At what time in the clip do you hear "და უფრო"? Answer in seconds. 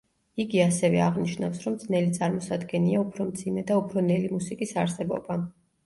3.71-4.09